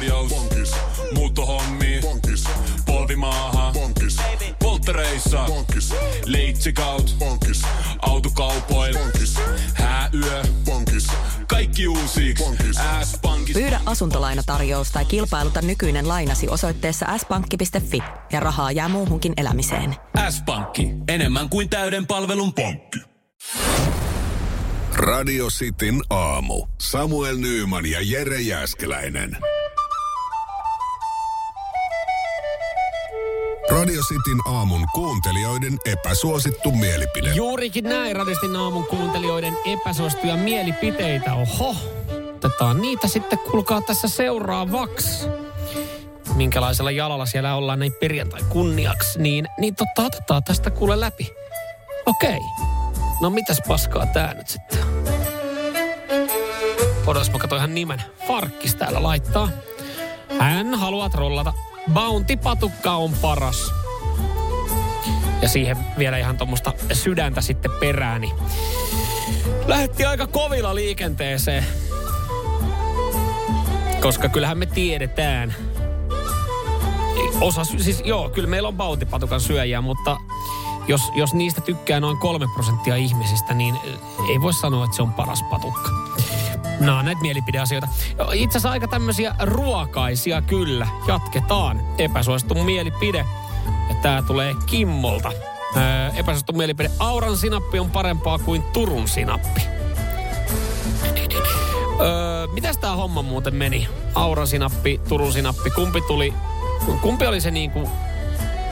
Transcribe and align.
tarjous. 0.00 0.30
Bonkis. 0.30 0.72
Muuttohommi. 1.14 1.98
Bonkis. 2.02 2.44
Polvimaaha. 2.86 3.72
Bonkis. 3.72 4.16
Polttereissa. 4.58 5.44
Bonkis. 5.46 5.94
Leitsikaut. 6.26 7.16
Bonkis. 7.18 7.62
Autokaupoil. 8.02 8.98
Bonkis. 8.98 9.34
Hääyö. 9.74 10.42
Bonkis. 10.64 11.06
Kaikki 11.46 11.88
uusi. 11.88 12.34
S-pankki. 13.04 13.52
Pyydä 13.52 13.80
asuntolainatarjous 13.86 14.90
tai 14.90 15.04
kilpailuta 15.04 15.62
nykyinen 15.62 16.08
lainasi 16.08 16.48
osoitteessa 16.48 17.06
s-pankki.fi 17.18 18.02
ja 18.32 18.40
rahaa 18.40 18.72
jää 18.72 18.88
muuhunkin 18.88 19.32
elämiseen. 19.36 19.96
S-pankki. 20.30 20.88
Enemmän 21.08 21.48
kuin 21.48 21.68
täyden 21.68 22.06
palvelun 22.06 22.52
pankki. 22.54 22.98
Radio 24.92 25.46
Cityn 25.46 26.00
aamu. 26.10 26.66
Samuel 26.80 27.36
Nyyman 27.36 27.86
ja 27.86 27.98
Jere 28.02 28.40
Jäskeläinen. 28.40 29.36
Radio 33.80 34.02
Cityn 34.02 34.40
aamun 34.44 34.86
kuuntelijoiden 34.94 35.78
epäsuosittu 35.84 36.72
mielipide. 36.72 37.34
Juurikin 37.34 37.84
näin 37.84 38.16
radistin 38.16 38.56
aamun 38.56 38.86
kuuntelijoiden 38.86 39.56
epäsuostuja 39.64 40.36
mielipiteitä. 40.36 41.34
Oho, 41.34 41.76
otetaan 42.36 42.80
niitä 42.80 43.08
sitten 43.08 43.38
kulkaa 43.38 43.80
tässä 43.80 44.08
seuraavaksi. 44.08 45.26
Minkälaisella 46.34 46.90
jalalla 46.90 47.26
siellä 47.26 47.54
ollaan 47.54 47.78
näin 47.78 47.92
perjantai 48.00 48.40
kunniaksi, 48.48 49.18
niin, 49.18 49.48
niin 49.58 49.74
totta 49.74 50.02
otetaan 50.02 50.44
tästä 50.44 50.70
kuule 50.70 51.00
läpi. 51.00 51.32
Okei. 52.06 52.40
No 53.20 53.30
mitäs 53.30 53.62
paskaa 53.68 54.06
tää 54.06 54.34
nyt 54.34 54.48
sitten? 54.48 54.78
Odotas, 57.06 57.30
mä 57.30 57.38
katsoin 57.38 57.58
ihan 57.58 57.74
nimen. 57.74 58.02
Farkkis 58.26 58.74
täällä 58.74 59.02
laittaa. 59.02 59.48
Hän 60.38 60.74
haluaa 60.74 61.10
trollata. 61.10 61.52
Bounty-patukka 61.92 62.96
on 62.96 63.12
paras. 63.12 63.72
Ja 65.42 65.48
siihen 65.48 65.76
vielä 65.98 66.18
ihan 66.18 66.36
tuommoista 66.36 66.72
sydäntä 66.92 67.40
sitten 67.40 67.70
perääni. 67.80 68.34
Lähetti 69.66 70.04
aika 70.04 70.26
kovilla 70.26 70.74
liikenteeseen. 70.74 71.66
Koska 74.02 74.28
kyllähän 74.28 74.58
me 74.58 74.66
tiedetään. 74.66 75.54
Osa, 77.40 77.64
siis 77.64 78.02
joo, 78.04 78.28
kyllä 78.30 78.48
meillä 78.48 78.68
on 78.68 78.76
bautipatukan 78.76 79.40
syöjiä, 79.40 79.80
mutta 79.80 80.16
jos, 80.88 81.02
jos 81.14 81.34
niistä 81.34 81.60
tykkää 81.60 82.00
noin 82.00 82.18
kolme 82.18 82.46
prosenttia 82.54 82.96
ihmisistä, 82.96 83.54
niin 83.54 83.78
ei 84.30 84.40
voi 84.40 84.52
sanoa, 84.52 84.84
että 84.84 84.96
se 84.96 85.02
on 85.02 85.12
paras 85.12 85.42
patukka. 85.42 86.09
No, 86.80 87.02
näitä 87.02 87.20
mielipideasioita. 87.20 87.88
Itse 88.32 88.58
asiassa 88.58 88.70
aika 88.70 88.88
tämmöisiä 88.88 89.34
ruokaisia 89.42 90.42
kyllä. 90.42 90.86
Jatketaan. 91.06 91.80
Epäsuosittu 91.98 92.54
mielipide. 92.54 93.26
Ja 93.88 93.94
tää 94.02 94.22
tulee 94.22 94.54
Kimmolta. 94.66 95.32
Öö, 95.76 96.08
epäsuosittu 96.14 96.52
mielipide. 96.52 96.90
Auran 96.98 97.36
sinappi 97.36 97.78
on 97.78 97.90
parempaa 97.90 98.38
kuin 98.38 98.62
Turun 98.62 99.08
sinappi. 99.08 99.60
Öö, 102.00 102.46
mitäs 102.46 102.78
tää 102.78 102.96
homma 102.96 103.22
muuten 103.22 103.54
meni? 103.54 103.88
Auran 104.14 104.46
sinappi, 104.46 105.00
Turun 105.08 105.32
sinappi. 105.32 105.70
Kumpi 105.70 106.00
tuli, 106.00 106.34
kumpi 107.02 107.26
oli 107.26 107.40
se 107.40 107.50
niinku 107.50 107.88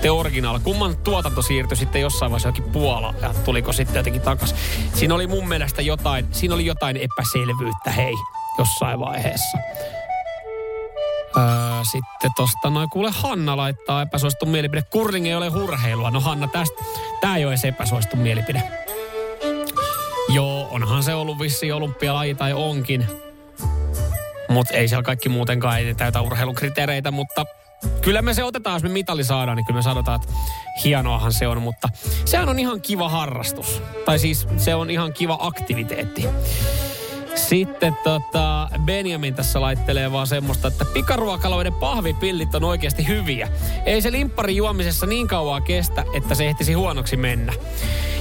The 0.00 0.10
Original. 0.10 0.58
Kumman 0.58 0.96
tuotanto 0.96 1.42
siirtyi 1.42 1.76
sitten 1.76 2.00
jossain 2.00 2.30
vaiheessa 2.30 2.48
jokin 2.48 2.72
Puola 2.72 3.14
ja 3.22 3.34
tuliko 3.44 3.72
sitten 3.72 3.96
jotenkin 3.96 4.22
takas. 4.22 4.54
Siinä 4.94 5.14
oli 5.14 5.26
mun 5.26 5.48
mielestä 5.48 5.82
jotain, 5.82 6.28
siinä 6.32 6.54
oli 6.54 6.66
jotain 6.66 6.96
epäselvyyttä, 6.96 7.90
hei, 7.90 8.14
jossain 8.58 9.00
vaiheessa. 9.00 9.58
Öö, 11.36 11.44
sitten 11.92 12.30
tosta 12.36 12.70
noin 12.70 12.90
kuule 12.90 13.10
Hanna 13.10 13.56
laittaa 13.56 14.02
epäsuosittu 14.02 14.46
mielipide. 14.46 14.82
Kurling 14.82 15.26
ei 15.26 15.34
ole 15.34 15.48
hurheilua. 15.48 16.10
No 16.10 16.20
Hanna 16.20 16.48
tästä, 16.48 16.84
tää 17.20 17.36
ei 17.36 17.44
ole 17.44 17.52
edes 17.52 17.64
epäsuosittu 17.64 18.16
mielipide. 18.16 18.62
Joo, 20.28 20.68
onhan 20.70 21.02
se 21.02 21.14
ollut 21.14 21.38
vissi 21.38 21.72
olympialaji 21.72 22.34
tai 22.34 22.52
onkin. 22.52 23.06
Mutta 24.48 24.74
ei 24.74 24.88
siellä 24.88 25.02
kaikki 25.02 25.28
muutenkaan 25.28 25.78
ei 25.78 25.94
täytä 25.94 26.20
urheilukriteereitä, 26.20 27.10
mutta 27.10 27.44
kyllä 28.00 28.22
me 28.22 28.34
se 28.34 28.44
otetaan, 28.44 28.74
jos 28.74 28.82
me 28.82 28.88
mitali 28.88 29.24
saadaan, 29.24 29.56
niin 29.56 29.66
kyllä 29.66 29.78
me 29.78 29.82
sanotaan, 29.82 30.20
että 30.22 30.34
hienoahan 30.84 31.32
se 31.32 31.48
on, 31.48 31.62
mutta 31.62 31.88
sehän 32.24 32.48
on 32.48 32.58
ihan 32.58 32.80
kiva 32.80 33.08
harrastus. 33.08 33.82
Tai 34.04 34.18
siis 34.18 34.48
se 34.56 34.74
on 34.74 34.90
ihan 34.90 35.12
kiva 35.12 35.38
aktiviteetti. 35.40 36.28
Sitten 37.34 37.96
tota, 38.04 38.68
Benjamin 38.84 39.34
tässä 39.34 39.60
laittelee 39.60 40.12
vaan 40.12 40.26
semmoista, 40.26 40.68
että 40.68 40.84
pikaruokaloiden 40.84 41.72
pahvipillit 41.72 42.54
on 42.54 42.64
oikeasti 42.64 43.08
hyviä. 43.08 43.48
Ei 43.86 44.02
se 44.02 44.12
limppari 44.12 44.56
juomisessa 44.56 45.06
niin 45.06 45.28
kauan 45.28 45.62
kestä, 45.62 46.04
että 46.14 46.34
se 46.34 46.46
ehtisi 46.46 46.72
huonoksi 46.72 47.16
mennä. 47.16 47.52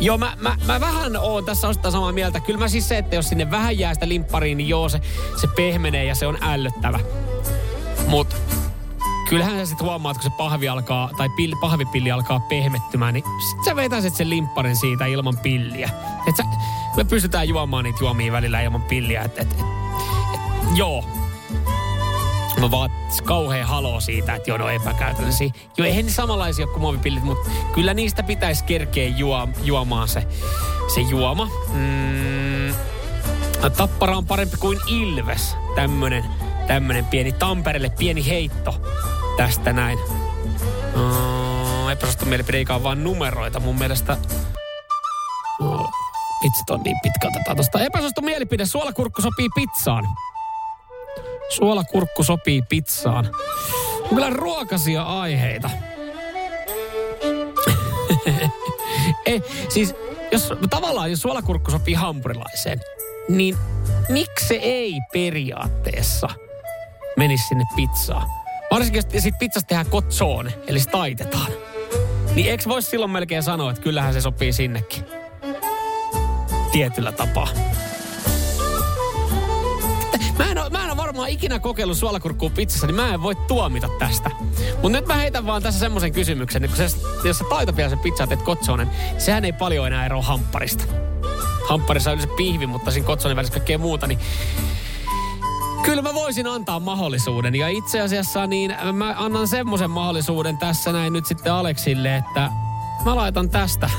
Joo, 0.00 0.18
mä, 0.18 0.36
mä, 0.40 0.56
mä 0.66 0.80
vähän 0.80 1.16
oon 1.16 1.44
tässä 1.44 1.68
osittain 1.68 1.92
samaa 1.92 2.12
mieltä. 2.12 2.40
Kyllä 2.40 2.58
mä 2.58 2.68
siis 2.68 2.88
se, 2.88 2.98
että 2.98 3.16
jos 3.16 3.28
sinne 3.28 3.50
vähän 3.50 3.78
jää 3.78 3.94
sitä 3.94 4.08
limppariin, 4.08 4.58
niin 4.58 4.68
joo, 4.68 4.88
se, 4.88 5.00
se 5.40 5.46
pehmenee 5.56 6.04
ja 6.04 6.14
se 6.14 6.26
on 6.26 6.38
ällöttävä. 6.42 7.00
Mutta 8.06 8.36
kyllähän 9.32 9.58
sä 9.58 9.66
sitten 9.66 9.86
huomaat, 9.86 10.16
kun 10.16 10.22
se 10.22 10.30
pahvi 10.30 10.68
alkaa, 10.68 11.10
tai 11.16 11.28
pilli, 11.28 11.56
pahvipilli 11.60 12.10
alkaa 12.10 12.40
pehmettymään, 12.40 13.14
niin 13.14 13.24
sit 13.50 13.64
sä 13.64 13.76
vetäisit 13.76 14.14
sen 14.14 14.30
limpparin 14.30 14.76
siitä 14.76 15.06
ilman 15.06 15.38
pilliä. 15.38 15.90
Et 16.28 16.36
sä, 16.36 16.42
me 16.96 17.04
pystytään 17.04 17.48
juomaan 17.48 17.84
niitä 17.84 17.98
juomia 18.00 18.32
välillä 18.32 18.60
ilman 18.60 18.82
pilliä. 18.82 19.22
Et, 19.22 19.38
et, 19.38 19.52
et, 19.52 19.60
et, 20.34 20.40
joo. 20.74 21.04
Mä 22.60 22.70
vaan 22.70 22.90
kauhean 23.24 23.68
haloo 23.68 24.00
siitä, 24.00 24.34
että 24.34 24.50
joo, 24.50 24.58
no 24.58 24.68
epäkäytännöllisiä. 24.68 25.50
Joo, 25.76 25.86
eihän 25.86 26.04
ne 26.04 26.10
samanlaisia 26.10 26.66
kuin 26.66 26.80
muovipillit, 26.80 27.24
mutta 27.24 27.50
kyllä 27.74 27.94
niistä 27.94 28.22
pitäisi 28.22 28.64
kerkeä 28.64 29.08
juo, 29.08 29.48
juomaan 29.64 30.08
se, 30.08 30.26
se 30.94 31.00
juoma. 31.00 31.48
Mm, 31.72 32.74
tappara 33.76 34.16
on 34.16 34.26
parempi 34.26 34.56
kuin 34.56 34.78
Ilves. 34.86 35.56
Tämmönen, 35.74 36.24
tämmönen 36.66 37.04
pieni 37.04 37.32
Tampereelle 37.32 37.90
pieni 37.90 38.28
heitto 38.28 38.80
tästä 39.36 39.72
näin. 39.72 39.98
Uh, 40.94 41.88
epäsuosittu 41.90 42.26
mielipide 42.26 42.58
eikä 42.58 42.82
vaan 42.82 43.04
numeroita. 43.04 43.60
Mun 43.60 43.78
mielestä... 43.78 44.16
Uh, 45.60 45.90
Vitsi, 46.42 46.62
on 46.70 46.80
niin 46.80 46.96
pitkä. 47.02 47.28
Otetaan 47.28 47.56
tosta. 47.56 47.80
Epäsuosittu 47.80 48.20
mielipide. 48.20 48.66
Suolakurkku 48.66 49.22
sopii 49.22 49.48
pizzaan. 49.54 50.04
Suolakurkku 51.48 52.24
sopii 52.24 52.62
pizzaan. 52.68 53.30
On 54.02 54.08
kyllä 54.08 54.30
ruokasia 54.30 55.02
aiheita. 55.02 55.70
Ei, 59.26 59.42
siis 59.68 59.94
jos, 60.32 60.52
tavallaan 60.70 61.10
jos 61.10 61.20
suolakurkku 61.20 61.70
sopii 61.70 61.94
hampurilaiseen, 61.94 62.80
niin 63.28 63.56
miksi 64.08 64.46
se 64.46 64.54
ei 64.54 65.00
periaatteessa 65.12 66.28
menisi 67.16 67.48
sinne 67.48 67.64
pizzaan? 67.76 68.41
Varsinkin 68.72 69.02
jos 69.14 69.22
sit 69.22 69.38
pizzasta 69.38 69.68
tehdään 69.68 69.86
kotsone, 69.86 70.54
eli 70.66 70.80
se 70.80 70.90
taitetaan. 70.90 71.52
Niin 72.34 72.50
eikö 72.50 72.64
voisi 72.68 72.90
silloin 72.90 73.10
melkein 73.10 73.42
sanoa, 73.42 73.70
että 73.70 73.82
kyllähän 73.82 74.12
se 74.12 74.20
sopii 74.20 74.52
sinnekin? 74.52 75.04
Tietyllä 76.72 77.12
tapaa. 77.12 77.48
Mä 80.38 80.50
en, 80.50 80.58
ole, 80.58 80.70
mä 80.70 80.84
en 80.84 80.90
ole 80.90 80.96
varmaan 80.96 81.28
ikinä 81.28 81.58
kokeillut 81.58 81.98
suolakurkkua 81.98 82.50
pizzassa, 82.50 82.86
niin 82.86 82.94
mä 82.94 83.14
en 83.14 83.22
voi 83.22 83.34
tuomita 83.34 83.88
tästä. 83.98 84.30
Mutta 84.72 84.98
nyt 84.98 85.06
mä 85.06 85.14
heitän 85.14 85.46
vaan 85.46 85.62
tässä 85.62 85.80
semmoisen 85.80 86.12
kysymyksen, 86.12 86.64
että 86.64 86.76
kun 86.76 86.88
se, 86.88 86.96
jos 87.24 87.38
sä 87.38 87.44
taitopiaisen 87.48 87.98
pizzaa 87.98 88.26
teet 88.26 88.42
kotsonen, 88.42 88.90
sehän 89.18 89.44
ei 89.44 89.52
paljon 89.52 89.86
enää 89.86 90.06
eroa 90.06 90.22
hampparista. 90.22 90.84
Hampparissa 91.68 92.10
on 92.10 92.20
se 92.20 92.28
pihvi, 92.36 92.66
mutta 92.66 92.90
siinä 92.90 93.06
kotsonen 93.06 93.36
välissä 93.36 93.54
kaikkea 93.54 93.78
muuta, 93.78 94.06
niin 94.06 94.18
Kyllä 95.82 96.02
mä 96.02 96.14
voisin 96.14 96.46
antaa 96.46 96.80
mahdollisuuden. 96.80 97.54
Ja 97.54 97.68
itse 97.68 98.00
asiassa 98.00 98.46
niin 98.46 98.74
mä 98.92 99.14
annan 99.18 99.48
semmoisen 99.48 99.90
mahdollisuuden 99.90 100.58
tässä 100.58 100.92
näin 100.92 101.12
nyt 101.12 101.26
sitten 101.26 101.52
Aleksille, 101.52 102.16
että 102.16 102.50
mä 103.04 103.16
laitan 103.16 103.50
tästä, 103.50 103.90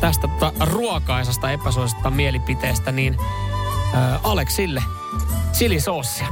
tästä 0.00 0.28
tota 0.28 0.52
ruokaisasta 0.60 1.50
epäsuosista 1.52 2.10
mielipiteestä 2.10 2.92
niin 2.92 3.16
ää, 3.94 4.20
Aleksille 4.22 4.82
chilisoosia. 5.52 6.26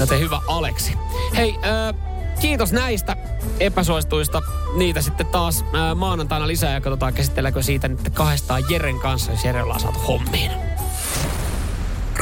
Joten 0.00 0.20
hyvä 0.20 0.40
Aleksi. 0.46 0.98
Hei, 1.36 1.58
ää, 1.62 1.94
kiitos 2.40 2.72
näistä 2.72 3.16
epäsuosituista. 3.60 4.42
Niitä 4.74 5.00
sitten 5.00 5.26
taas 5.26 5.64
ää, 5.72 5.94
maanantaina 5.94 6.46
lisää 6.46 6.72
ja 6.72 6.80
katsotaan 6.80 7.14
käsitelläänkö 7.14 7.62
siitä 7.62 7.88
nyt 7.88 8.10
kahdestaan 8.14 8.62
Jeren 8.70 9.00
kanssa, 9.00 9.32
jos 9.32 9.44
Jere 9.44 9.62
ollaan 9.62 9.80
saatu 9.80 9.98
hommiin. 9.98 10.71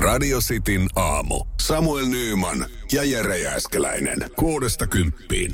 Radio 0.01 0.39
Cityn 0.39 0.89
aamu. 0.97 1.45
Samuel 1.61 2.07
Nyyman 2.07 2.67
ja 2.93 3.05
Jere 3.05 3.39
Jääskeläinen. 3.39 4.19
Kuudesta 4.37 4.87
kymppiin. 4.87 5.53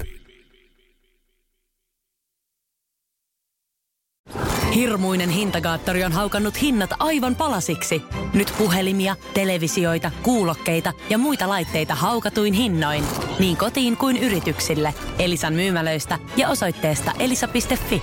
Hirmuinen 4.74 5.30
hintakaattori 5.30 6.04
on 6.04 6.12
haukannut 6.12 6.62
hinnat 6.62 6.90
aivan 6.98 7.36
palasiksi. 7.36 8.02
Nyt 8.34 8.54
puhelimia, 8.58 9.16
televisioita, 9.34 10.10
kuulokkeita 10.22 10.92
ja 11.10 11.18
muita 11.18 11.48
laitteita 11.48 11.94
haukatuin 11.94 12.52
hinnoin. 12.52 13.04
Niin 13.38 13.56
kotiin 13.56 13.96
kuin 13.96 14.16
yrityksille. 14.16 14.94
Elisan 15.18 15.54
myymälöistä 15.54 16.18
ja 16.36 16.48
osoitteesta 16.48 17.12
elisa.fi. 17.18 18.02